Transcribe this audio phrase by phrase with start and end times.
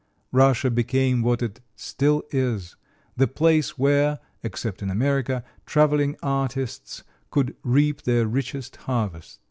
[0.31, 2.75] Russia became what it still is
[3.15, 9.37] the place where (except in America) traveling artists could reap their richest harvests.